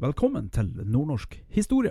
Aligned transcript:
Velkommen 0.00 0.46
til 0.48 0.70
Nordnorsk 0.88 1.34
historie. 1.52 1.90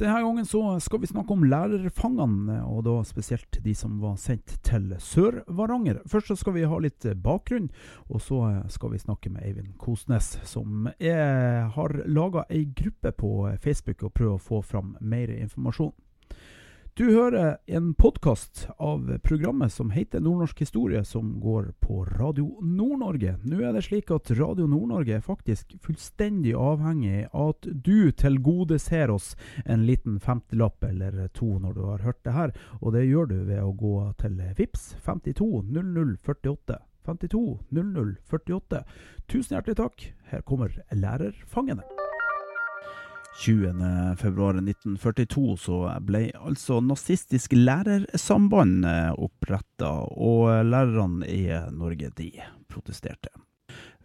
Denne 0.00 0.18
gangen 0.18 0.80
skal 0.82 0.98
vi 0.98 1.06
snakke 1.06 1.30
om 1.30 1.44
lærerfangene, 1.46 2.56
og 2.66 2.80
da 2.88 2.96
spesielt 3.06 3.60
de 3.62 3.74
som 3.78 4.00
var 4.02 4.16
sendt 4.18 4.56
til 4.66 4.88
Sør-Varanger. 4.98 6.00
Først 6.10 6.32
skal 6.40 6.56
vi 6.56 6.64
ha 6.66 6.80
litt 6.82 7.06
bakgrunn, 7.22 7.68
og 8.10 8.24
så 8.24 8.40
skal 8.74 8.96
vi 8.96 8.98
snakke 8.98 9.30
med 9.30 9.46
Eivind 9.46 9.76
Kosnes, 9.78 10.32
som 10.42 10.88
er, 10.98 11.68
har 11.76 11.94
laga 12.10 12.48
ei 12.50 12.64
gruppe 12.66 13.14
på 13.14 13.30
Facebook 13.62 14.02
og 14.02 14.16
prøver 14.18 14.40
å 14.40 14.46
få 14.48 14.60
fram 14.66 14.96
mer 14.98 15.30
informasjon. 15.30 15.94
Du 16.96 17.04
hører 17.12 17.58
en 17.66 17.90
podkast 17.94 18.68
av 18.78 19.18
programmet 19.22 19.72
som 19.72 19.90
heter 19.92 20.20
Nordnorsk 20.24 20.62
historie, 20.62 21.02
som 21.04 21.34
går 21.40 21.74
på 21.84 22.04
Radio 22.04 22.46
Nord-Norge. 22.64 23.34
Nå 23.44 23.58
er 23.60 23.76
det 23.76 23.82
slik 23.84 24.08
at 24.16 24.30
Radio 24.38 24.64
Nord-Norge 24.64 25.18
er 25.18 25.26
faktisk 25.26 25.74
fullstendig 25.84 26.54
avhengig 26.56 27.26
av 27.36 27.52
at 27.52 27.68
du 27.68 28.08
tilgodeser 28.16 29.12
oss 29.12 29.34
en 29.66 29.84
liten 29.84 30.16
femtilapp 30.24 30.88
eller 30.88 31.28
to 31.36 31.50
når 31.60 31.76
du 31.76 31.82
har 31.84 32.06
hørt 32.08 32.22
det 32.24 32.36
her, 32.38 32.56
og 32.80 32.96
det 32.96 33.04
gjør 33.04 33.28
du 33.28 33.36
ved 33.50 33.60
å 33.60 33.76
gå 33.76 33.94
til 34.24 34.40
VIPS 34.56 34.88
52 35.04 35.50
0048. 35.68 36.80
52 37.12 37.44
0048. 37.76 38.82
Tusen 39.28 39.58
hjertelig 39.58 39.76
takk. 39.84 40.08
Her 40.32 40.48
kommer 40.48 40.72
Lærerfangene. 40.96 41.84
20.2.1942 43.36 45.56
så 45.60 46.00
ble 46.06 46.30
altså 46.40 46.80
Nazistisk 46.80 47.52
Lærersamband 47.52 48.86
oppretta, 49.20 49.90
og 50.16 50.64
lærerne 50.64 51.28
i 51.28 51.52
Norge 51.76 52.08
de 52.16 52.32
protesterte. 52.72 53.28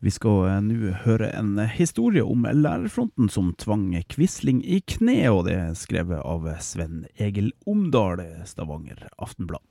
Vi 0.02 0.10
skal 0.10 0.64
nå 0.66 0.96
høre 1.06 1.30
en 1.38 1.60
historie 1.70 2.24
om 2.26 2.42
lærerfronten 2.44 3.30
som 3.30 3.54
tvang 3.62 3.94
Quisling 4.10 4.66
i 4.66 4.82
kne, 4.82 5.30
og 5.30 5.46
det 5.48 5.56
er 5.60 5.76
skrevet 5.78 6.24
av 6.26 6.50
Sven 6.66 7.06
Egil 7.22 7.52
Omdal, 7.70 8.24
Stavanger 8.50 9.06
Aftenblad. 9.22 9.62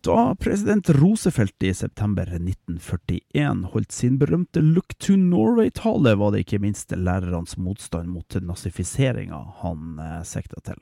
Da 0.00 0.34
president 0.34 0.90
Roosevelt 0.90 1.62
i 1.62 1.74
september 1.74 2.22
1941 2.22 3.64
holdt 3.72 3.92
sin 3.92 4.18
berømte 4.18 4.60
Look 4.62 4.94
to 4.98 5.16
Norway-tale, 5.16 6.14
var 6.14 6.30
det 6.32 6.44
ikke 6.44 6.60
minst 6.62 6.94
lærernes 6.94 7.56
motstand 7.58 8.06
mot 8.12 8.36
nazifiseringa 8.38 9.40
han 9.64 9.98
eh, 9.98 10.22
sikta 10.22 10.62
til. 10.62 10.78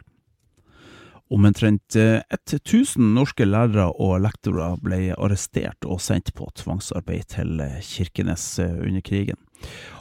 Omtrent 1.32 1.96
1000 1.96 3.14
norske 3.16 3.48
lærere 3.48 3.88
og 3.98 4.20
lektorer 4.22 4.76
ble 4.78 5.00
arrestert 5.16 5.88
og 5.88 5.98
sendt 6.04 6.30
på 6.38 6.46
tvangsarbeid 6.54 7.32
til 7.32 7.64
Kirkenes 7.82 8.44
under 8.60 9.02
krigen. 9.02 9.40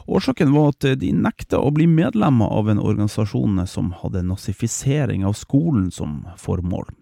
Årsaken 0.06 0.52
var 0.54 0.70
at 0.70 0.86
de 1.00 1.10
nekta 1.16 1.58
å 1.58 1.72
bli 1.74 1.88
medlemmer 1.90 2.52
av 2.52 2.70
en 2.70 2.78
organisasjon 2.78 3.58
som 3.66 3.90
hadde 4.04 4.22
nazifisering 4.28 5.26
av 5.26 5.34
skolen 5.40 5.90
som 5.90 6.20
formål. 6.38 6.92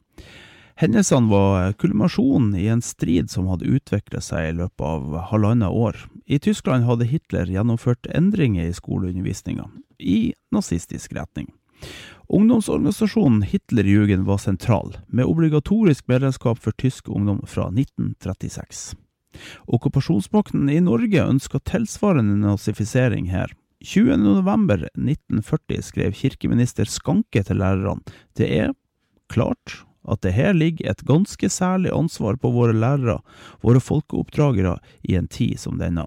Hendelsene 0.75 1.31
var 1.31 1.73
kulminasjonen 1.79 2.57
i 2.59 2.67
en 2.67 2.83
strid 2.83 3.31
som 3.31 3.47
hadde 3.47 3.69
utviklet 3.71 4.25
seg 4.27 4.49
i 4.49 4.55
løpet 4.59 4.83
av 4.83 5.21
halvannet 5.31 5.71
år. 5.71 6.01
I 6.27 6.41
Tyskland 6.43 6.85
hadde 6.89 7.07
Hitler 7.07 7.47
gjennomført 7.47 8.09
endringer 8.11 8.67
i 8.67 8.75
skoleundervisninga, 8.75 9.69
i 10.03 10.35
nazistisk 10.51 11.15
retning. 11.15 11.53
Ungdomsorganisasjonen 12.27 13.43
Hitlerjugend 13.47 14.27
var 14.27 14.39
sentral, 14.43 14.97
med 15.07 15.31
obligatorisk 15.31 16.09
medlemskap 16.11 16.59
for 16.59 16.73
tysk 16.81 17.09
ungdom 17.09 17.47
fra 17.47 17.69
1936. 17.71 18.97
Okkupasjonsmakten 19.71 20.71
i 20.71 20.81
Norge 20.83 21.23
ønska 21.23 21.59
tilsvarende 21.71 22.35
nazifisering 22.43 23.31
her. 23.31 23.53
20.11.1940 23.85 25.83
skrev 25.87 26.13
kirkeminister 26.19 26.85
Skanke 26.89 27.43
til 27.47 27.61
lærerne. 27.61 28.01
Det 28.35 28.49
er 28.59 28.73
klart 29.31 29.85
at 30.09 30.23
det 30.23 30.35
her 30.37 30.53
ligger 30.53 30.91
et 30.91 31.05
ganske 31.09 31.49
særlig 31.49 31.93
ansvar 31.95 32.37
på 32.37 32.51
våre 32.55 32.73
lærere, 32.77 33.21
våre 33.63 33.81
folkeoppdragere, 33.81 34.79
i 35.03 35.17
en 35.17 35.29
tid 35.29 35.59
som 35.59 35.79
denne. 35.79 36.07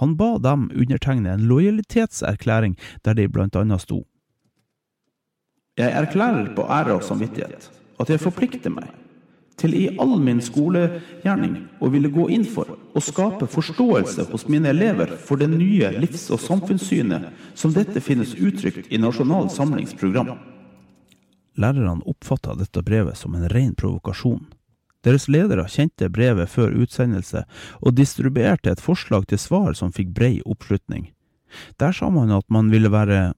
Han 0.00 0.16
ba 0.16 0.38
dem 0.38 0.70
undertegne 0.74 1.34
en 1.34 1.44
lojalitetserklæring 1.48 2.78
der 3.04 3.14
de 3.14 3.28
blant 3.28 3.56
annet 3.56 3.84
sto 3.84 4.06
Jeg 5.78 5.92
erklærer 5.92 6.54
på 6.56 6.64
ære 6.64 6.96
og 6.96 7.04
samvittighet 7.04 7.70
at 8.00 8.10
jeg 8.10 8.20
forplikter 8.20 8.72
meg 8.72 8.88
til 9.60 9.74
i 9.76 9.82
all 10.00 10.16
min 10.24 10.40
skolegjerning 10.40 11.56
å 11.84 11.90
ville 11.92 12.08
gå 12.12 12.30
inn 12.32 12.46
for 12.48 12.78
å 12.96 13.02
skape 13.04 13.48
forståelse 13.52 14.24
hos 14.30 14.46
mine 14.48 14.72
elever 14.72 15.12
for 15.20 15.36
det 15.36 15.50
nye 15.52 15.92
livs- 16.00 16.30
og 16.32 16.40
samfunnssynet 16.40 17.28
som 17.54 17.74
dette 17.76 18.00
finnes 18.00 18.32
uttrykt 18.40 18.88
i 18.88 18.96
Nasjonal 18.98 19.50
samlingsprogram. 19.52 20.32
program. 20.32 20.59
Lærerne 21.60 22.06
oppfatta 22.08 22.56
dette 22.56 22.82
brevet 22.86 23.18
som 23.20 23.36
en 23.36 23.48
ren 23.52 23.74
provokasjon. 23.76 24.46
Deres 25.04 25.28
ledere 25.32 25.64
kjente 25.68 26.10
brevet 26.12 26.50
før 26.52 26.74
utsendelse, 26.82 27.44
og 27.80 27.96
distribuerte 27.96 28.72
et 28.72 28.82
forslag 28.84 29.26
til 29.28 29.40
svar 29.40 29.76
som 29.76 29.92
fikk 29.96 30.12
brei 30.16 30.40
oppslutning. 30.44 31.10
Der 31.80 31.92
sa 31.96 32.10
man 32.12 32.32
at 32.32 32.46
man 32.52 32.70
ville 32.72 32.92
være 32.92 33.32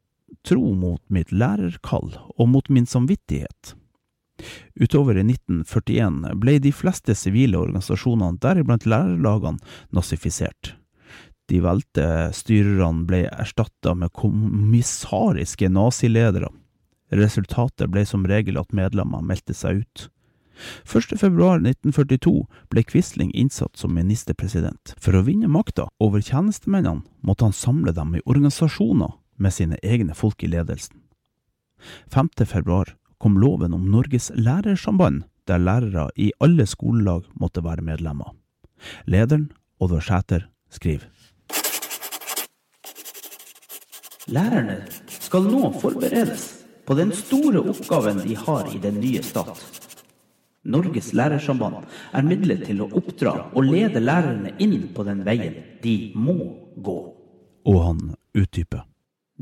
tro 0.46 0.72
mot 0.74 1.02
mitt 1.12 1.30
lærerkall 1.32 2.16
og 2.36 2.48
mot 2.50 2.68
min 2.68 2.86
samvittighet. 2.86 3.74
Utover 4.74 5.18
i 5.20 5.24
1941 5.26 6.32
ble 6.42 6.56
de 6.58 6.72
fleste 6.74 7.14
sivile 7.14 7.60
organisasjonene, 7.60 8.40
deriblant 8.42 8.86
lærerlagene, 8.88 9.62
nazifisert. 9.94 10.74
De 11.50 11.60
valgte 11.62 12.06
styrerne 12.34 13.06
ble 13.06 13.26
erstatta 13.28 13.94
med 13.98 14.12
kommissariske 14.16 15.68
naziledere. 15.70 16.48
Resultatet 17.12 17.90
ble 17.92 18.06
som 18.08 18.24
regel 18.28 18.56
at 18.60 18.72
medlemmer 18.72 19.20
meldte 19.24 19.54
seg 19.56 19.82
ut. 19.84 20.08
1.2.1942 20.84 22.46
ble 22.70 22.82
Quisling 22.86 23.32
innsatt 23.36 23.76
som 23.76 23.94
ministerpresident. 23.96 24.94
For 25.00 25.16
å 25.16 25.24
vinne 25.26 25.50
makta 25.50 25.88
over 26.02 26.22
tjenestemennene 26.22 27.04
måtte 27.20 27.48
han 27.48 27.56
samle 27.56 27.94
dem 27.96 28.14
i 28.16 28.24
organisasjoner 28.24 29.16
med 29.36 29.52
sine 29.54 29.80
egne 29.82 30.14
folk 30.16 30.42
i 30.42 30.50
ledelsen. 30.52 30.96
5.2 32.12 32.94
kom 33.18 33.38
loven 33.38 33.74
om 33.74 33.90
Norges 33.90 34.30
lærersamband, 34.34 35.24
der 35.46 35.58
lærere 35.58 36.08
i 36.16 36.30
alle 36.40 36.66
skolelag 36.66 37.26
måtte 37.34 37.64
være 37.64 37.82
medlemmer. 37.82 38.32
Lederen, 39.06 39.50
Oddvar 39.82 40.00
Sæter, 40.00 40.48
skriver. 40.70 41.10
Lærerne 44.30 44.84
skal 45.10 45.48
nå 45.50 45.72
forberedes 45.82 46.61
på 46.86 46.96
den 46.98 47.12
store 47.16 47.62
oppgaven 47.72 48.22
de 48.26 48.36
har 48.38 48.68
i 48.74 48.78
den 48.82 49.00
nye 49.00 49.22
stat. 49.22 49.62
Norges 50.62 51.10
lærersamband 51.12 51.88
er 52.14 52.22
midlet 52.22 52.62
til 52.68 52.84
å 52.84 52.90
oppdra 52.94 53.34
og 53.50 53.66
lede 53.66 54.02
lærerne 54.02 54.54
inn 54.62 54.92
på 54.94 55.02
den 55.06 55.24
veien 55.26 55.58
de 55.82 55.96
må 56.14 56.38
gå. 56.78 56.98
Og 57.66 57.78
han 57.82 58.02
utdyper. 58.38 58.86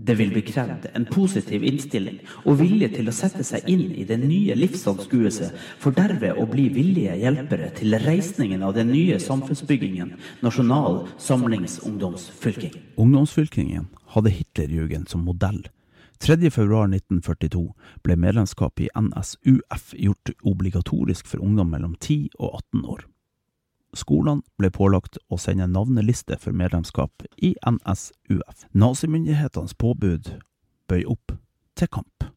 Det 0.01 0.15
vil 0.17 0.31
bli 0.33 0.41
krevd 0.47 0.87
en 0.97 1.05
positiv 1.11 1.65
innstilling 1.67 2.21
og 2.49 2.61
vilje 2.61 2.89
til 2.95 3.11
å 3.11 3.13
sette 3.13 3.45
seg 3.45 3.67
inn 3.69 3.91
i 3.99 4.07
den 4.09 4.23
nye 4.31 4.55
livsanskuelse, 4.57 5.51
for 5.83 5.93
derved 5.97 6.39
å 6.41 6.47
bli 6.49 6.69
villige 6.73 7.19
hjelpere 7.21 7.69
til 7.77 7.99
reisningen 8.01 8.63
av 8.65 8.79
den 8.79 8.89
nye 8.95 9.19
samfunnsbyggingen, 9.21 10.15
Nasjonal 10.47 11.03
samlingsungdomsfylking. 11.21 12.79
Ungdomsfylkingen 12.97 13.91
hadde 14.15 14.33
Hitlerjugend 14.39 15.11
som 15.13 15.27
modell. 15.27 15.61
3.2.1942 16.25 17.73
ble 18.05 18.17
medlemskap 18.17 18.81
i 18.81 18.91
NSUF 18.95 19.95
gjort 19.97 20.31
obligatorisk 20.43 21.27
for 21.27 21.41
ungdom 21.41 21.71
mellom 21.73 21.95
10 22.01 22.29
og 22.39 22.61
18 22.75 22.85
år. 22.85 23.07
Skolene 23.97 24.45
ble 24.61 24.71
pålagt 24.71 25.19
å 25.33 25.39
sende 25.41 25.67
navneliste 25.67 26.37
for 26.39 26.55
medlemskap 26.55 27.25
i 27.37 27.55
NSUF. 27.67 28.67
Nazimyndighetenes 28.71 29.75
påbud 29.75 30.35
bøy 30.91 31.07
opp 31.09 31.35
til 31.79 31.91
kamp. 31.91 32.29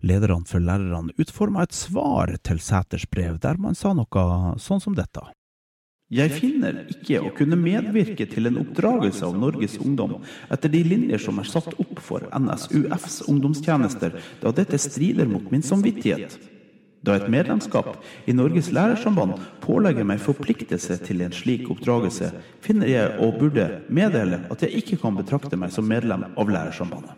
Lederne 0.00 0.46
for 0.48 0.62
lærerne 0.62 1.14
utforma 1.18 1.66
et 1.66 1.76
svar 1.76 2.32
til 2.46 2.62
Sæters 2.62 3.06
brev, 3.10 3.38
der 3.42 3.58
man 3.60 3.76
sa 3.78 3.92
noe 3.96 4.54
sånn 4.62 4.82
som 4.82 4.96
dette. 4.96 5.22
Jeg 6.08 6.32
finner 6.32 6.86
ikke 6.88 7.18
å 7.20 7.30
kunne 7.36 7.56
medvirke 7.60 8.24
til 8.30 8.48
en 8.48 8.62
oppdragelse 8.62 9.26
av 9.26 9.34
Norges 9.36 9.74
ungdom 9.76 10.14
etter 10.48 10.72
de 10.72 10.80
linjer 10.86 11.20
som 11.20 11.36
er 11.36 11.50
satt 11.50 11.74
opp 11.76 12.00
for 12.00 12.24
NSUFs 12.32 13.26
ungdomstjenester, 13.28 14.16
da 14.40 14.52
dette 14.56 14.80
strider 14.80 15.28
mot 15.28 15.52
min 15.52 15.60
samvittighet. 15.60 16.38
Da 17.04 17.18
et 17.18 17.28
medlemskap 17.28 18.00
i 18.24 18.32
Norges 18.32 18.72
lærersamband 18.72 19.36
pålegger 19.60 20.08
meg 20.08 20.24
forpliktelse 20.24 20.96
til 21.04 21.20
en 21.26 21.36
slik 21.36 21.68
oppdragelse, 21.68 22.32
finner 22.64 22.88
jeg 22.88 23.14
og 23.20 23.36
burde 23.44 23.68
meddele 23.92 24.46
at 24.48 24.64
jeg 24.64 24.80
ikke 24.80 25.02
kan 25.04 25.20
betrakte 25.20 25.60
meg 25.60 25.76
som 25.76 25.86
medlem 25.92 26.24
av 26.32 26.48
lærersambandet. 26.48 27.12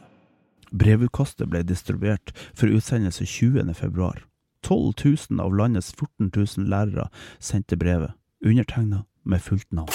Brevutkastet 0.75 1.46
ble 1.50 1.62
distribuert 1.66 2.34
for 2.58 2.66
utsendelse 2.66 3.22
20.2. 3.22 4.14
12 4.66 4.92
000 5.31 5.40
av 5.46 5.54
landets 5.54 5.94
14 5.94 6.34
000 6.34 6.66
lærere 6.70 7.06
sendte 7.38 7.78
brevet 7.78 8.19
undertegna 8.44 9.04
med 9.22 9.42
fullt 9.42 9.72
navn. 9.72 9.92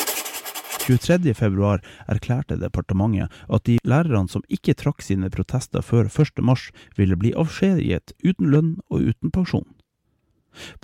23.2 0.85 1.79
erklærte 2.07 2.59
departementet 2.61 3.33
at 3.49 3.65
de 3.65 3.79
lærerne 3.83 4.29
som 4.29 4.43
ikke 4.53 4.75
trakk 4.77 5.01
sine 5.01 5.31
protester 5.33 5.81
før 5.81 6.05
1.3, 6.11 6.69
ville 6.97 7.17
bli 7.17 7.33
avskjediget 7.33 8.13
uten 8.21 8.51
lønn 8.53 8.75
og 8.89 9.09
uten 9.09 9.33
pensjon. 9.33 9.65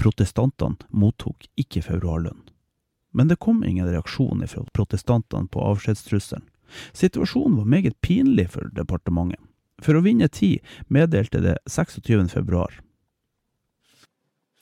Protestantene 0.02 0.82
mottok 0.90 1.46
ikke 1.60 1.84
februarlønn. 1.86 2.42
Men 3.14 3.28
det 3.28 3.42
kom 3.44 3.64
ingen 3.64 3.88
reaksjon 3.88 4.44
fra 4.48 4.66
protestantene 4.74 5.52
på 5.52 5.62
avskjedstrusselen. 5.70 6.48
Situasjonen 6.96 7.58
var 7.60 7.68
meget 7.68 8.00
pinlig 8.02 8.50
for 8.54 8.72
departementet. 8.76 9.40
For 9.82 9.98
å 9.98 10.04
vinne 10.06 10.30
tid 10.30 10.62
meddelte 10.94 11.42
det 11.44 11.58
26.2. 11.70 12.68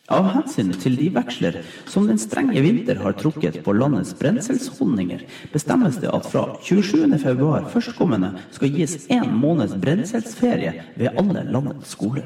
Av 0.10 0.26
hensyn 0.34 0.72
til 0.74 0.96
de 0.98 1.12
veksler 1.14 1.60
som 1.90 2.08
den 2.10 2.18
strenge 2.18 2.62
vinter 2.66 2.98
har 3.04 3.14
trukket 3.20 3.60
på 3.66 3.76
landets 3.78 4.16
brenselshonninger, 4.18 5.22
bestemmes 5.54 6.00
det 6.02 6.10
at 6.10 6.26
fra 6.26 6.48
27.2 6.66 7.50
førstkommende 7.70 8.32
skal 8.56 8.74
gis 8.74 9.06
én 9.14 9.30
måneds 9.38 9.76
brenselsferie 9.78 10.74
ved 10.98 11.14
alle 11.14 11.46
landets 11.54 11.94
skoler. 11.94 12.26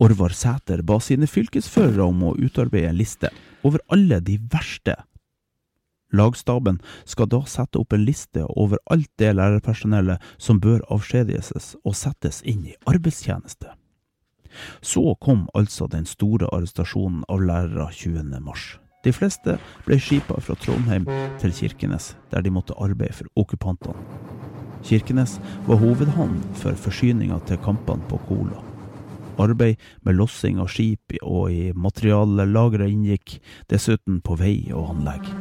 Orvar 0.00 0.32
Sæter 0.32 0.80
ba 0.80 0.96
sine 1.04 1.28
fylkesførere 1.28 2.06
om 2.08 2.22
å 2.24 2.36
utarbeide 2.40 2.88
en 2.88 2.96
liste 2.96 3.28
over 3.60 3.84
alle 3.92 4.22
de 4.24 4.38
verste. 4.40 4.96
Lagstaben 6.16 6.80
skal 7.04 7.28
da 7.30 7.42
sette 7.46 7.78
opp 7.78 7.92
en 7.92 8.06
liste 8.06 8.46
over 8.56 8.80
alt 8.90 9.10
det 9.20 9.34
lærerpersonellet 9.36 10.32
som 10.40 10.62
bør 10.64 10.80
avskjediges 10.88 11.76
og 11.84 11.94
settes 11.94 12.40
inn 12.48 12.64
i 12.72 12.78
arbeidstjeneste. 12.88 13.76
Så 14.82 15.14
kom 15.20 15.48
altså 15.54 15.88
den 15.90 16.06
store 16.06 16.48
arrestasjonen 16.52 17.24
av 17.28 17.42
lærere 17.44 17.90
20. 17.92 18.40
mars. 18.44 18.78
De 19.04 19.12
fleste 19.16 19.56
ble 19.86 19.96
skipa 19.96 20.36
fra 20.44 20.56
Trondheim 20.60 21.06
til 21.40 21.54
Kirkenes, 21.56 22.14
der 22.32 22.44
de 22.44 22.52
måtte 22.52 22.76
arbeide 22.76 23.16
for 23.16 23.30
okkupantene. 23.40 23.96
Kirkenes 24.84 25.38
var 25.66 25.80
hovedhavn 25.80 26.40
for 26.56 26.76
forsyninga 26.76 27.40
til 27.48 27.60
kampene 27.64 28.04
på 28.08 28.20
Kola. 28.28 28.60
Arbeid 29.40 29.80
med 30.04 30.18
lossing 30.20 30.60
av 30.60 30.68
skip 30.72 31.16
og 31.22 31.48
i 31.52 31.70
materiallagre 31.72 32.90
inngikk, 32.92 33.38
dessuten 33.72 34.20
på 34.24 34.36
vei 34.40 34.58
og 34.72 34.92
anlegg. 34.96 35.32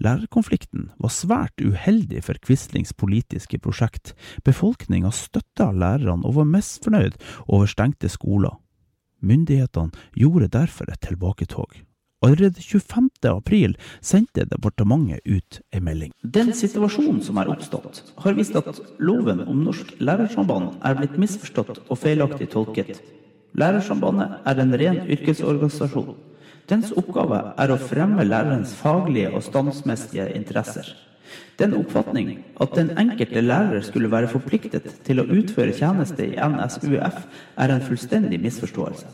Lærerkonflikten 0.00 0.88
var 0.96 1.12
svært 1.12 1.60
uheldig 1.60 2.22
for 2.24 2.40
Quislings 2.40 2.94
politiske 2.96 3.58
prosjekt. 3.60 4.14
Befolkninga 4.48 5.12
støtta 5.12 5.68
lærerne 5.76 6.24
og 6.24 6.38
var 6.38 6.48
misfornøyd 6.48 7.18
over 7.46 7.68
stengte 7.68 8.08
skoler. 8.08 8.56
Myndighetene 9.20 9.92
gjorde 10.16 10.48
derfor 10.48 10.88
et 10.88 11.02
tilbaketog. 11.04 11.82
Allerede 12.22 12.60
25. 12.60 13.10
april 13.28 13.76
sendte 14.00 14.44
departementet 14.48 15.20
ut 15.24 15.60
en 15.72 15.84
melding. 15.84 16.12
Den 16.20 16.52
situasjonen 16.56 17.22
som 17.24 17.40
er 17.40 17.48
oppstått, 17.52 18.02
har 18.24 18.36
vist 18.36 18.56
at 18.56 18.80
loven 19.00 19.40
om 19.48 19.62
Norsk 19.64 19.94
Lærersamband 20.00 20.80
er 20.84 20.98
blitt 21.00 21.16
misforstått 21.20 21.80
og 21.88 22.00
feilaktig 22.00 22.50
tolket. 22.52 23.00
Lærersambandet 23.56 24.36
er 24.46 24.60
en 24.60 24.76
ren 24.82 25.00
yrkesorganisasjon. 25.08 26.12
Dens 26.70 26.92
oppgave 26.94 27.38
er 27.58 27.72
å 27.72 27.78
fremme 27.82 28.22
lærerens 28.22 28.72
faglige 28.78 29.32
og 29.34 29.42
standsmessige 29.42 30.28
interesser. 30.38 30.86
Den 31.58 31.74
oppfatning 31.76 32.44
at 32.62 32.76
den 32.78 32.92
enkelte 32.98 33.42
lærer 33.42 33.82
skulle 33.84 34.10
være 34.12 34.30
forpliktet 34.30 34.86
til 35.06 35.20
å 35.20 35.26
utføre 35.26 35.74
tjeneste 35.74 36.28
i 36.30 36.38
NSUF, 36.38 37.18
er 37.58 37.74
en 37.74 37.82
fullstendig 37.82 38.38
misforståelse. 38.44 39.10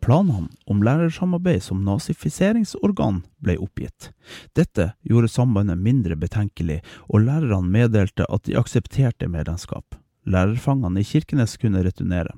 Planene 0.00 0.48
om 0.70 0.84
lærersamarbeid 0.84 1.64
som 1.64 1.82
nazifiseringsorgan 1.84 3.22
ble 3.44 3.56
oppgitt. 3.60 4.10
Dette 4.56 4.92
gjorde 5.04 5.32
sambandet 5.32 5.80
mindre 5.80 6.16
betenkelig, 6.20 6.80
og 7.08 7.26
lærerne 7.26 7.68
meddelte 7.68 8.28
at 8.28 8.44
de 8.48 8.56
aksepterte 8.60 9.28
medlemskap. 9.28 9.96
Lærerfangene 10.28 11.00
i 11.00 11.08
Kirkenes 11.08 11.56
kunne 11.60 11.84
returnere. 11.84 12.36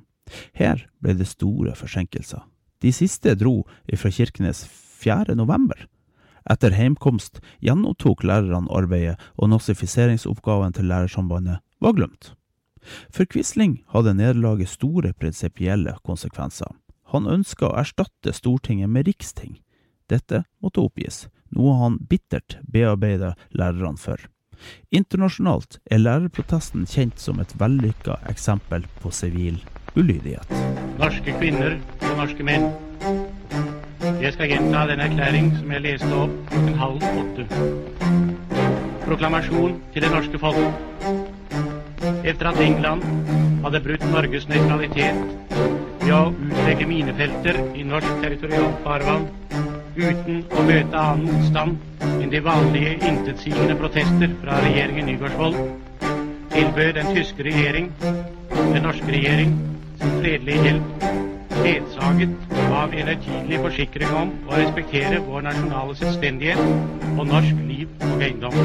Her 0.55 0.87
ble 1.03 1.19
det 1.19 1.31
store 1.31 1.75
forsinkelser. 1.79 2.43
De 2.82 2.90
siste 2.90 3.34
dro 3.38 3.62
fra 3.96 4.11
Kirkenes 4.11 4.64
4. 4.67 5.37
november. 5.38 5.87
Etter 6.50 6.75
heimkomst 6.75 7.38
gjenopptok 7.62 8.25
lærerne 8.26 8.70
arbeidet, 8.75 9.20
og 9.38 9.52
nazifiseringsoppgaven 9.52 10.75
til 10.75 10.88
Lærersambandet 10.90 11.62
var 11.79 11.94
glemt. 11.94 12.32
For 13.14 13.29
Quisling 13.31 13.84
hadde 13.94 14.17
nederlaget 14.19 14.73
store 14.73 15.12
prinsipielle 15.14 15.94
konsekvenser. 16.02 16.73
Han 17.14 17.31
ønska 17.31 17.69
å 17.69 17.76
erstatte 17.79 18.34
Stortinget 18.34 18.90
med 18.90 19.06
riksting. 19.06 19.61
Dette 20.11 20.43
måtte 20.58 20.82
oppgis, 20.82 21.28
noe 21.55 21.76
han 21.78 22.00
bittert 22.11 22.58
bearbeidet 22.67 23.37
lærerne 23.55 24.00
for. 24.00 24.19
Internasjonalt 24.90 25.78
er 25.87 26.02
lærerprotesten 26.02 26.82
kjent 26.90 27.23
som 27.23 27.38
et 27.43 27.55
vellykka 27.62 28.19
eksempel 28.31 28.88
på 28.99 29.14
sivil 29.14 29.62
ulydighet. 29.96 30.52
Norske 31.00 31.34
kvinner 31.38 31.76
og 32.00 32.16
norske 32.16 32.46
menn. 32.46 32.68
Jeg 34.22 34.32
skal 34.36 34.50
gjenta 34.50 34.86
den 34.90 35.02
erklæring 35.02 35.50
som 35.58 35.72
jeg 35.74 35.84
leste 35.84 36.10
opp 36.16 36.34
klokken 36.50 36.78
halv 36.80 37.04
åtte. 37.22 37.46
Proklamasjon 39.04 39.76
til 39.94 40.04
det 40.04 40.10
norske 40.12 40.38
folk. 40.38 41.10
Etter 42.24 42.48
at 42.50 42.60
England 42.62 43.02
hadde 43.64 43.80
brutt 43.84 44.04
Norges 44.10 44.48
nøytralitet 44.50 45.18
ved 46.02 46.14
å 46.16 46.22
utlegge 46.30 46.86
minefelter 46.90 47.58
i 47.78 47.84
norsk 47.86 48.22
territorialt 48.22 48.80
farvann 48.86 49.28
uten 49.96 50.40
å 50.56 50.64
møte 50.66 50.98
annen 50.98 51.28
motstand 51.28 52.06
enn 52.22 52.30
de 52.32 52.40
vanlige 52.42 52.94
intetsigende 53.06 53.76
protester 53.78 54.32
fra 54.40 54.56
regjeringen 54.64 55.10
Nygaardsvold, 55.10 55.58
tilbød 56.54 56.94
den 56.96 57.12
tyske 57.12 57.44
regjering, 57.44 57.90
den 58.00 58.82
norske 58.87 59.12
regjering, 59.12 59.52
fredelig 60.02 60.56
hjelp, 60.64 61.04
ledsaget 61.62 62.56
av 62.73 62.94
en 62.94 63.11
høytidelig 63.12 63.61
forsikring 63.66 64.16
om 64.18 64.32
å 64.49 64.59
respektere 64.59 65.21
vår 65.26 65.47
nasjonale 65.47 65.97
selvstendighet 66.00 67.12
og 67.16 67.23
norsk 67.30 67.62
liv 67.68 68.09
og 68.09 68.25
eiendom. 68.26 68.59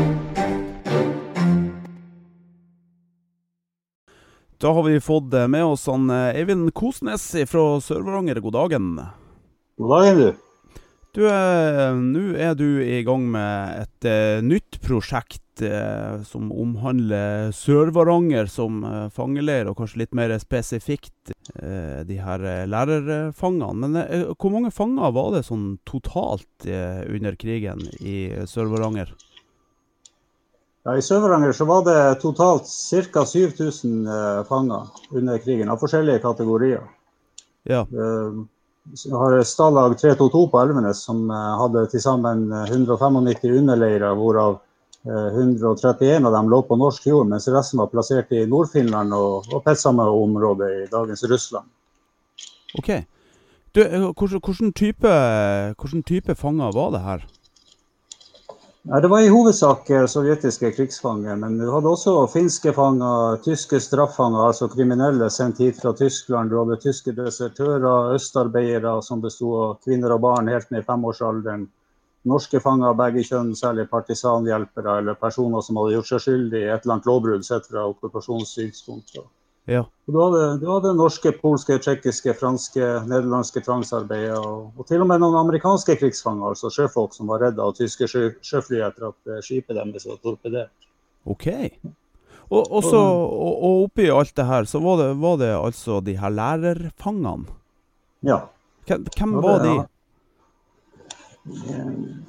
Da 4.58 4.74
har 4.74 4.88
vi 4.88 4.98
fått 5.03 5.38
med 5.53 5.67
oss 5.67 5.86
han 5.86 6.10
Eivind 6.10 6.74
Kosnes 6.74 7.29
fra 7.46 7.70
Sør-Varanger. 7.86 8.41
God 8.41 8.58
dagen. 8.58 8.91
God 9.77 9.94
dagen, 9.94 10.22
du. 10.24 10.47
Du, 11.17 11.24
nå 11.25 12.24
er 12.38 12.51
du 12.53 12.77
i 12.86 13.00
gang 13.01 13.24
med 13.33 13.79
et 13.81 14.05
uh, 14.05 14.38
nytt 14.45 14.77
prosjekt 14.86 15.63
uh, 15.65 16.21
som 16.21 16.51
omhandler 16.53 17.50
Sør-Varanger 17.57 18.45
som 18.53 18.83
uh, 18.86 19.07
fangeleir, 19.09 19.65
og 19.65 19.79
kanskje 19.79 20.03
litt 20.03 20.13
mer 20.17 20.36
spesifikt 20.38 21.33
de 21.57 22.17
her 22.21 22.41
lærerfangene. 22.69 23.88
Men 23.88 23.95
hvor 24.38 24.51
mange 24.53 24.69
fanger 24.75 25.13
var 25.15 25.31
det 25.33 25.45
sånn 25.47 25.79
totalt 25.88 26.67
under 26.67 27.38
krigen 27.39 27.81
i 27.97 28.27
Sør-Varanger? 28.45 29.13
Ja, 30.86 30.93
I 30.93 31.03
Sør-Varanger 31.03 31.55
så 31.55 31.65
var 31.69 31.86
det 31.88 31.97
totalt 32.21 32.67
ca. 32.67 33.24
7000 33.25 34.12
fanger 34.51 34.91
under 35.17 35.41
krigen, 35.41 35.71
av 35.71 35.81
forskjellige 35.81 36.21
kategorier. 36.27 36.83
Ja. 37.67 37.86
Vi 37.89 38.05
har 39.12 39.44
Stalag 39.44 39.98
322 40.00 40.46
på 40.51 40.62
Elvenes, 40.62 41.03
som 41.08 41.29
hadde 41.29 41.86
til 41.91 42.01
sammen 42.01 42.48
195 42.51 43.58
underleirer, 43.60 44.15
hvorav 44.15 44.60
131 45.08 46.25
av 46.25 46.34
dem 46.34 46.50
lå 46.51 46.62
på 46.67 46.75
norsk 46.79 47.06
jord, 47.08 47.27
mens 47.32 47.48
resten 47.51 47.79
var 47.79 47.91
plassert 47.91 48.32
i 48.36 48.46
Nord-Finland 48.50 49.15
og, 49.15 49.48
og 49.53 49.63
Petsamo-området 49.63 50.72
i 50.74 50.88
dagens 50.91 51.24
Russland. 51.32 51.70
Ok. 52.77 52.91
Du, 53.75 53.84
hvordan, 54.17 54.72
type, 54.74 55.10
hvordan 55.77 56.03
type 56.03 56.36
fanger 56.36 56.74
var 56.75 56.91
det 56.96 57.03
her? 57.06 57.25
Ja, 58.89 59.00
det 59.01 59.08
var 59.08 59.20
i 59.22 59.27
hovedsak 59.27 59.89
sovjetiske 60.08 60.70
krigsfanger, 60.72 61.36
men 61.36 61.58
du 61.60 61.65
hadde 61.74 61.89
også 61.91 62.12
finske 62.32 62.72
fanger, 62.72 63.36
tyske 63.44 63.82
straffanger, 63.84 64.46
altså 64.48 64.70
kriminelle 64.72 65.27
sendt 65.34 65.60
hit 65.60 65.82
fra 65.82 65.91
Tyskland. 65.98 66.53
Du 66.53 66.56
hadde 66.62 66.77
tyske 66.79 67.12
desertører, 67.17 68.13
østarbeidere 68.15 68.94
som 69.03 69.20
besto 69.25 69.50
av 69.63 69.74
kvinner 69.84 70.15
og 70.15 70.22
barn 70.24 70.48
helt 70.53 70.72
ned 70.72 70.86
i 70.86 70.88
femårsalderen. 70.88 71.67
norske 72.27 72.60
fanger 72.63 72.94
av 72.94 72.96
begge 73.00 73.25
kjønn, 73.27 73.51
særlig 73.56 73.89
partisanhjelpere 73.91 74.98
eller 75.01 75.20
personer 75.20 75.62
som 75.67 75.82
hadde 75.82 75.98
gjort 75.98 76.13
seg 76.13 76.24
skyldig 76.24 76.62
i 76.63 76.72
et 76.72 76.88
eller 76.88 76.96
annet 76.96 77.12
lovbrudd 77.12 77.46
sett 77.48 77.67
fra 77.67 77.86
okkupasjonssynspunkt. 77.91 79.20
Ja. 79.67 79.81
Og 80.07 80.13
Du 80.15 80.17
hadde, 80.21 80.41
du 80.62 80.67
hadde 80.71 80.93
norske, 80.95 81.31
polske, 81.41 81.75
tsjekkiske, 81.83 82.33
franske, 82.39 82.86
nederlandske 83.09 83.59
tvangsarbeidere, 83.65 84.38
og, 84.39 84.69
og 84.79 84.88
til 84.88 85.03
og 85.03 85.09
med 85.09 85.19
noen 85.19 85.36
amerikanske 85.41 85.97
krigsfanger, 86.00 86.53
altså 86.53 86.71
sjøfolk 86.71 87.12
som 87.17 87.27
var 87.27 87.43
redda 87.43 87.65
av 87.65 87.74
tyske 87.75 88.07
sjø, 88.07 88.29
sjøfly 88.39 88.79
etter 88.88 89.09
at 89.09 89.33
eh, 89.33 89.41
skipet 89.43 89.75
deres 89.75 90.07
var 90.07 90.21
torpedert. 90.24 90.71
OK. 91.27 91.47
Og, 92.47 92.62
og, 92.71 92.79
så, 92.88 92.95
og, 92.95 93.57
og 93.67 93.81
oppi 93.89 94.07
alt 94.07 94.31
det 94.39 94.45
her, 94.47 94.63
så 94.71 94.79
var 94.79 95.01
det, 95.01 95.09
var 95.19 95.36
det 95.43 95.51
altså 95.57 96.00
de 96.00 96.15
her 96.15 96.31
lærerfangene. 96.31 97.51
Ja. 98.24 98.39
Hvem, 98.88 99.36
var 99.43 99.59
det- 99.59 99.67
de? 99.67 99.75
ja. 99.81 99.86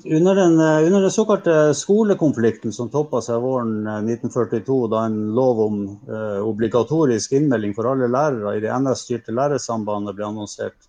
Under 0.04 0.34
den, 0.34 0.60
eh, 0.60 0.86
under 0.86 1.00
den 1.00 1.10
såkalte 1.10 1.74
skolekonflikten 1.74 2.72
som 2.72 2.90
toppa 2.90 3.20
seg 3.22 3.42
våren 3.42 3.86
eh, 3.86 3.98
1942, 4.14 4.76
da 4.92 5.02
en 5.06 5.18
lov 5.34 5.60
om 5.60 5.80
eh, 5.88 6.38
obligatorisk 6.46 7.34
innmelding 7.36 7.74
for 7.76 7.90
alle 7.90 8.08
lærere 8.10 8.56
i 8.56 8.62
det 8.62 8.70
NS-styrte 8.72 9.34
lærersambandet 9.34 10.16
ble 10.16 10.28
annonsert, 10.28 10.88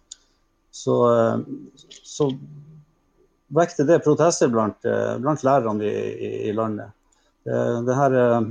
så, 0.71 1.00
eh, 1.09 1.89
så 2.03 2.29
vekte 3.59 3.88
det 3.89 4.03
protester 4.05 4.53
blant, 4.53 4.86
eh, 4.86 5.17
blant 5.19 5.43
lærerne 5.43 5.89
i, 5.89 6.05
i, 6.13 6.31
i 6.50 6.55
landet. 6.55 6.93
Eh, 7.48 7.81
Det 7.88 7.96
her 7.96 8.13
eh, 8.19 8.41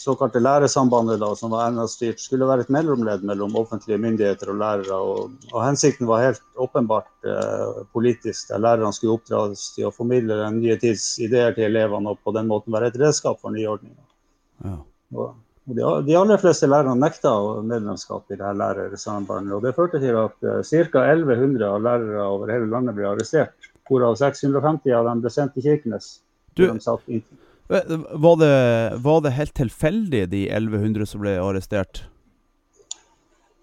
såkalte 0.00 0.40
lærersambandet 0.40 1.20
da, 1.20 1.34
som 1.36 1.50
var 1.52 1.70
NS-styrt, 1.70 2.20
skulle 2.20 2.48
være 2.48 2.64
et 2.64 2.70
mellomledd 2.72 3.22
mellom 3.28 3.54
offentlige 3.60 3.98
myndigheter 4.00 4.50
og 4.54 4.60
lærere. 4.62 4.96
Og, 4.96 5.34
og 5.52 5.60
hensikten 5.64 6.08
var 6.08 6.24
helt 6.24 6.42
åpenbart 6.56 7.28
eh, 7.28 7.82
politisk, 7.92 8.48
der 8.48 8.62
lærerne 8.64 8.92
skulle 8.96 9.18
oppdras 9.18 9.68
til 9.76 9.88
å 9.88 9.94
formidle 9.94 10.38
den 10.40 10.60
nye 10.62 10.78
tids 10.80 11.18
ideer 11.22 11.52
til 11.56 11.68
elevene 11.68 12.14
og 12.14 12.22
på 12.24 12.32
den 12.36 12.48
måten 12.50 12.72
være 12.74 12.88
et 12.92 13.00
redskap 13.00 13.40
for 13.42 13.54
nyordninga. 13.54 14.02
Ja. 14.64 14.78
De, 15.66 15.82
de 16.06 16.14
aller 16.14 16.38
fleste 16.38 16.68
lærerne 16.70 16.94
nekta 17.02 17.32
medlemskap 17.66 18.30
i 18.30 18.36
det 18.38 18.44
her 18.46 18.54
lærersambandet. 18.58 19.52
Og 19.58 19.64
det 19.66 19.74
førte 19.76 20.00
til 20.02 20.16
at 20.24 20.46
eh, 20.46 20.62
ca. 20.90 21.04
1100 21.12 21.66
av 21.68 21.82
lærere 21.84 22.28
over 22.32 22.52
hele 22.54 22.70
landet 22.72 22.96
ble 22.96 23.10
arrestert. 23.12 23.72
Hvorav 23.86 24.16
650 24.18 24.94
av 24.98 25.04
dem 25.10 25.20
ble 25.22 25.30
sendt 25.30 25.52
til 25.54 25.66
Kirkenes. 25.68 26.16
Du- 26.56 26.64
de 26.72 26.80
satt 26.80 27.04
Var 27.68 28.36
det, 28.38 28.52
var 29.02 29.20
det 29.24 29.34
helt 29.34 29.54
tilfeldig, 29.58 30.22
de 30.30 30.46
1100 30.48 31.06
som 31.10 31.22
ble 31.24 31.34
arrestert? 31.42 32.04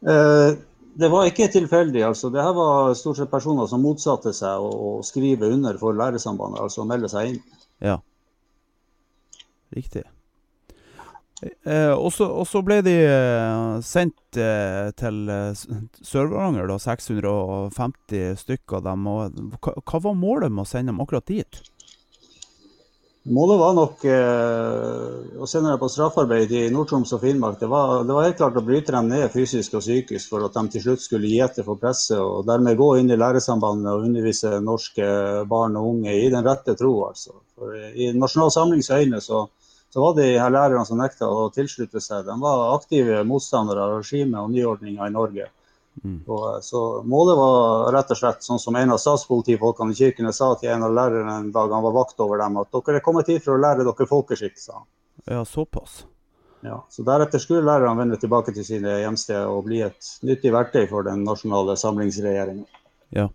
Eh, 0.04 0.56
det 0.94 1.10
var 1.10 1.28
ikke 1.30 1.48
tilfeldig. 1.52 2.04
altså. 2.04 2.30
Det 2.30 2.44
her 2.44 2.54
var 2.54 2.94
stort 3.00 3.18
sett 3.18 3.32
personer 3.32 3.70
som 3.72 3.82
motsatte 3.82 4.34
seg 4.36 4.62
å, 4.62 4.74
å 5.00 5.06
skrive 5.06 5.50
under 5.50 5.80
for 5.82 5.96
lærersambandet, 5.98 6.62
altså 6.62 6.84
å 6.84 6.90
melde 6.90 7.10
seg 7.12 7.34
inn. 7.34 7.40
Ja. 7.84 8.02
Riktig. 9.74 10.04
Eh, 11.44 11.92
og 11.92 12.14
så 12.14 12.62
ble 12.64 12.80
de 12.86 12.94
eh, 13.04 13.80
sendt 13.84 14.38
eh, 14.40 14.92
til 15.00 15.32
eh, 15.32 15.64
Sør-Varanger, 16.06 16.72
650 16.80 18.38
stykker 18.40 18.80
av 18.80 18.86
dem. 18.92 19.10
Og 19.10 19.58
hva, 19.60 19.76
hva 19.82 20.04
var 20.08 20.20
målet 20.20 20.54
med 20.54 20.64
å 20.64 20.70
sende 20.70 20.94
dem 20.94 21.02
akkurat 21.04 21.28
dit? 21.28 21.64
Målet 23.24 23.60
var 23.60 23.76
nok 23.78 24.02
eh, 24.04 25.38
å 25.40 25.48
sende 25.48 25.70
dem 25.72 25.80
på 25.80 25.88
straffarbeid 25.88 26.50
i 26.52 26.64
Nord-Troms 26.76 27.14
og 27.16 27.22
Finnmark. 27.22 27.56
Det 27.62 27.70
var, 27.72 28.02
det 28.04 28.18
var 28.18 28.26
helt 28.28 28.36
klart 28.42 28.58
å 28.60 28.64
bryte 28.68 28.92
dem 28.92 29.08
ned 29.08 29.32
fysisk 29.32 29.78
og 29.80 29.86
psykisk 29.86 30.34
for 30.34 30.44
at 30.44 30.58
de 30.58 30.74
til 30.74 30.84
slutt 30.84 31.06
skulle 31.06 31.30
gi 31.32 31.38
etter 31.46 31.64
for 31.64 31.80
presset 31.80 32.20
og 32.20 32.44
dermed 32.50 32.76
gå 32.76 32.90
inn 33.00 33.14
i 33.16 33.20
læresambandet 33.22 33.94
og 33.94 34.10
undervise 34.10 34.52
norske 34.60 35.08
barn 35.48 35.80
og 35.80 35.88
unge 35.94 36.18
i 36.20 36.28
den 36.34 36.44
rette 36.44 36.76
tro. 36.76 36.92
altså. 37.08 37.38
For 37.56 37.72
I 37.96 38.12
Nasjonal 38.12 38.52
Samlings 38.52 38.92
øyne 38.92 39.24
så, 39.24 39.46
så 39.88 40.04
var 40.04 40.20
de 40.20 40.28
her 40.34 40.52
lærerne 40.52 40.84
som 40.90 41.00
nekta 41.00 41.32
å 41.32 41.48
tilslutte 41.56 42.04
seg, 42.04 42.28
de 42.28 42.36
var 42.44 42.74
aktive 42.74 43.24
motstandere 43.24 43.88
av 43.88 44.02
regimet 44.02 44.42
og 44.42 44.52
nyordninga 44.52 45.08
i 45.08 45.16
Norge. 45.16 45.48
Og, 46.02 46.56
eh, 46.56 46.62
så 46.62 47.04
Målet 47.06 47.38
var 47.38 47.92
rett 47.94 48.12
og 48.12 48.18
slett, 48.18 48.46
sånn 48.46 48.60
som 48.60 48.76
en 48.76 48.96
av 48.96 49.02
statspolitifolkene 49.02 49.94
i 49.94 50.00
Kirkenes 50.00 50.40
sa 50.42 50.54
til 50.60 50.74
en 50.74 50.88
av 50.88 50.96
lærerne 50.96 51.38
en 51.40 51.52
dag 51.54 51.72
han 51.72 51.86
var 51.86 51.96
vakt 51.96 52.20
over 52.24 52.42
dem, 52.42 52.58
at 52.58 52.72
dere 52.74 53.00
er 53.00 53.06
kommet 53.06 53.30
hit 53.30 53.46
for 53.46 53.56
å 53.56 53.62
lære 53.62 53.86
dere 53.86 54.10
folkeskikk, 54.10 54.58
sa 54.60 54.82
han. 54.82 54.90
Ja, 55.30 55.44
såpass. 55.46 56.04
Ja, 56.64 56.80
så 56.90 57.04
Deretter 57.04 57.42
skulle 57.44 57.66
lærerne 57.68 58.00
vende 58.00 58.18
tilbake 58.20 58.54
til 58.56 58.66
sine 58.66 59.02
hjemsteder 59.02 59.52
og 59.52 59.66
bli 59.68 59.82
et 59.84 60.12
nyttig 60.24 60.54
verktøy 60.56 60.86
for 60.90 61.04
den 61.04 61.26
nasjonale 61.28 61.76
samlingsregjeringen. 61.80 62.66
Ja. 63.14 63.28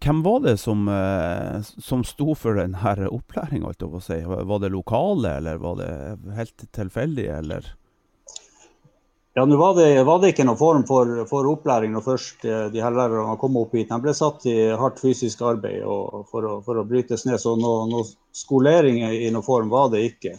Hvem 0.00 0.22
var 0.24 0.40
det 0.44 0.56
som, 0.60 0.88
eh, 0.88 1.60
som 1.62 2.04
sto 2.04 2.34
for 2.34 2.56
denne 2.60 3.08
opplæringa, 3.08 3.72
si? 4.00 4.20
Var 4.24 4.58
det 4.60 4.72
lokale, 4.72 5.36
eller 5.40 5.58
var 5.58 5.76
det 5.76 6.34
helt 6.36 6.72
tilfeldig, 6.72 7.28
eller? 7.38 7.74
Ja, 9.38 9.44
nå 9.46 9.56
var, 9.56 9.74
det- 9.78 10.02
var 10.04 10.18
det 10.18 10.32
ikke 10.32 10.44
noen 10.44 10.58
form 10.58 10.82
for, 10.88 11.10
for 11.30 11.46
opplæring 11.46 11.92
når 11.94 12.02
først 12.02 12.44
eh, 12.44 12.64
de 12.74 12.80
her 12.82 12.90
lærerne 12.90 13.36
kom 13.38 13.56
opp 13.60 13.76
hit. 13.78 13.88
De 13.92 13.98
ble 14.02 14.14
satt 14.16 14.42
i 14.50 14.56
hardt 14.74 14.98
fysisk 14.98 15.44
arbeid 15.46 15.84
for, 16.32 16.46
å, 16.48 16.56
for 16.66 16.80
å 16.80 16.86
brytes 16.88 17.22
ned. 17.28 17.38
Så 17.38 17.52
noen 17.58 17.92
noe 17.94 18.08
skolering 18.34 18.98
i 19.06 19.28
noen 19.30 19.46
form 19.46 19.70
var 19.70 19.92
det 19.94 20.02
ikke. 20.08 20.34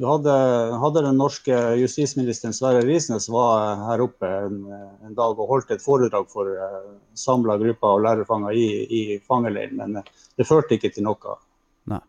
Du 0.00 0.06
hadde, 0.08 0.34
hadde 0.80 1.02
den 1.04 1.18
norske 1.20 1.56
justisministeren 1.80 2.54
Sverre 2.56 2.80
Risnes 2.84 3.26
var 3.28 3.74
her 3.90 4.00
oppe 4.04 4.28
en, 4.46 4.62
en 5.04 5.16
dag 5.16 5.36
og 5.36 5.50
holdt 5.50 5.74
et 5.74 5.84
foredrag 5.84 6.30
for 6.32 6.48
uh, 6.48 6.94
samla 7.12 7.58
grupper 7.60 7.92
av 7.92 8.04
lærerfanger 8.06 8.56
i, 8.56 8.68
i 8.88 9.02
fangeleiren, 9.28 9.76
men 9.76 10.00
det 10.00 10.48
førte 10.48 10.78
ikke 10.78 10.94
til 10.96 11.04
noe. 11.04 11.36
Nei, 11.92 12.00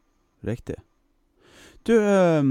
riktig. 0.47 0.79
Du, 1.87 1.95
eh, 1.95 2.43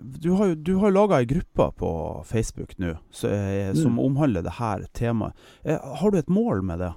du 0.00 0.30
har 0.30 0.54
du 0.54 0.74
har 0.80 0.90
laga 0.90 1.18
ei 1.20 1.26
gruppe 1.28 1.66
på 1.76 1.90
Facebook 2.24 2.78
nå 2.80 2.94
eh, 3.28 3.74
som 3.76 3.98
omhandler 4.00 4.46
det 4.46 4.54
her 4.56 4.86
temaet. 4.96 5.36
Eh, 5.62 5.76
har 6.00 6.10
du 6.10 6.16
et 6.18 6.32
mål 6.32 6.62
med 6.64 6.80
det? 6.80 6.94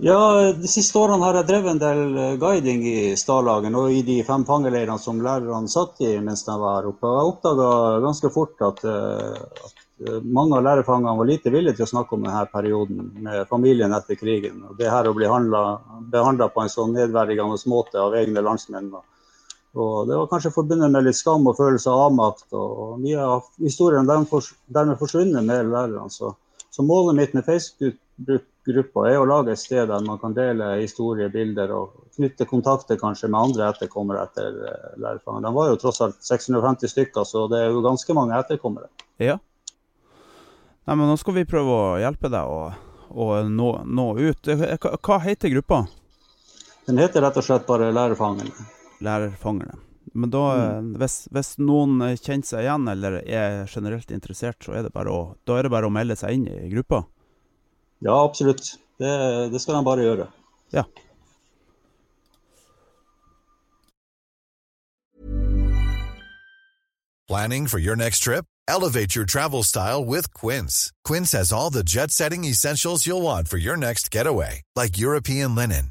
Ja, 0.00 0.52
De 0.56 0.68
siste 0.68 0.96
årene 0.96 1.24
har 1.24 1.36
jeg 1.36 1.48
drevet 1.50 1.74
en 1.74 1.80
del 1.82 2.16
eh, 2.22 2.38
guiding 2.40 2.86
i 2.88 3.00
Stalagen 3.20 3.76
og 3.76 3.92
i 3.92 4.00
de 4.06 4.22
fem 4.24 4.46
fangeleirene 4.48 4.96
som 5.00 5.20
lærerne 5.24 5.68
satt 5.68 6.00
i 6.00 6.14
mens 6.24 6.46
de 6.46 6.56
var 6.62 6.78
her 6.78 6.88
oppe. 6.94 7.10
Jeg 7.18 7.32
oppdaga 7.32 7.68
ganske 8.04 8.30
fort 8.32 8.64
at, 8.64 8.80
at 8.86 10.08
mange 10.24 10.56
av 10.56 10.64
lærerfangene 10.64 11.18
var 11.18 11.28
lite 11.28 11.52
villige 11.52 11.76
til 11.76 11.84
å 11.84 11.90
snakke 11.90 12.16
om 12.16 12.24
denne 12.24 12.46
perioden 12.48 13.12
med 13.28 13.44
familien 13.52 13.92
etter 13.92 14.16
krigen. 14.16 14.64
Og 14.70 14.80
det 14.80 14.88
her 14.88 15.08
å 15.08 15.12
bli 15.16 15.28
behandla 15.28 16.48
på 16.48 16.64
en 16.64 16.72
sånn 16.72 16.96
nedverdigende 16.96 17.60
måte 17.68 18.00
av 18.00 18.16
egne 18.16 18.44
landsmenn. 18.44 18.88
Og, 18.96 19.04
og 19.76 20.08
Det 20.08 20.16
var 20.16 20.28
kanskje 20.30 20.54
forbundet 20.54 20.90
med 20.92 21.04
litt 21.04 21.18
skam 21.18 21.46
og 21.46 21.58
følelse 21.58 21.92
av 21.92 22.06
avmakt. 22.08 22.46
Og 22.56 22.98
mye 23.02 23.20
av 23.20 23.48
historien 23.60 24.08
dermed 24.08 24.28
fors- 24.30 24.54
dermed 24.72 24.98
forsvunnet 25.00 25.44
med 25.44 25.68
lærerne. 25.68 26.08
Så, 26.10 26.32
så 26.72 26.84
målet 26.86 27.18
mitt 27.18 27.34
med 27.36 27.44
Facebook-gruppa 27.44 29.04
er 29.10 29.18
å 29.20 29.26
lage 29.28 29.52
et 29.52 29.60
sted 29.60 29.88
der 29.90 30.06
man 30.06 30.20
kan 30.22 30.36
dele 30.36 30.70
historier, 30.80 31.28
bilder 31.32 31.74
og 31.76 31.92
knytte 32.16 32.46
kontakter 32.48 32.96
kanskje 33.00 33.28
med 33.28 33.50
andre 33.50 33.68
etterkommere 33.68 34.24
etter 34.24 34.48
lærerfaget. 34.54 35.02
lærerfangene. 35.04 35.48
De 35.50 35.54
var 35.58 35.68
jo 35.68 35.80
tross 35.82 36.00
alt 36.06 36.16
650 36.24 36.94
stykker, 36.94 37.28
så 37.28 37.44
det 37.52 37.60
er 37.60 37.74
jo 37.74 37.84
ganske 37.84 38.16
mange 38.16 38.38
etterkommere. 38.38 38.88
Ja. 39.20 39.36
Nei, 40.86 40.94
men 40.94 41.08
nå 41.10 41.16
skal 41.20 41.34
vi 41.36 41.44
prøve 41.50 41.76
å 41.76 41.98
hjelpe 41.98 42.30
deg 42.32 42.46
å, 42.46 42.70
å 43.10 43.28
nå, 43.50 43.70
nå 43.84 44.06
ut. 44.22 44.48
Eh, 44.48 44.78
hva 44.80 45.20
heter 45.24 45.52
gruppa? 45.52 45.82
Den 46.86 47.02
heter 47.02 47.24
rett 47.26 47.36
og 47.36 47.44
slett 47.44 47.66
bare 47.66 47.90
Lærerfangene. 47.90 48.54
Lærerfangerne. 49.04 49.80
Men 50.16 50.30
da, 50.32 50.44
mm. 50.80 50.92
hvis, 51.00 51.16
hvis 51.34 51.56
noen 51.60 51.98
eh, 52.06 52.16
kjenner 52.16 52.48
seg 52.48 52.64
igjen, 52.64 52.86
eller 52.88 53.18
er 53.20 53.66
generelt 53.68 54.12
interessert, 54.14 54.58
så 54.64 54.78
er 54.78 54.86
det 54.86 54.94
bare 54.94 55.12
å, 55.12 55.20
da 55.48 55.58
er 55.58 55.66
det 55.66 55.74
bare 55.74 55.90
å 55.90 55.92
melde 55.92 56.16
seg 56.16 56.38
inn 56.38 56.46
i 56.48 56.70
gruppa. 56.72 57.02
Ja, 58.04 58.14
absolutt. 58.22 58.76
Det, 59.00 59.10
det 59.52 59.60
skal 59.60 59.78
de 59.78 59.84
bare 59.84 60.06
gjøre. 60.06 60.30
Ja. 60.72 60.86
Planning 67.28 67.66
for 67.66 67.78
your 67.78 67.96
next 67.96 68.20
trip? 68.20 68.44
Elevate 68.68 69.16
your 69.16 69.24
travel 69.24 69.62
style 69.64 70.04
with 70.04 70.32
Quince. 70.32 70.92
Quince 71.04 71.32
has 71.32 71.52
all 71.52 71.70
the 71.70 71.82
jet 71.82 72.10
setting 72.10 72.44
essentials 72.44 73.06
you'll 73.06 73.22
want 73.22 73.48
for 73.48 73.58
your 73.58 73.76
next 73.76 74.10
getaway, 74.10 74.62
like 74.76 74.98
European 74.98 75.54
linen, 75.54 75.90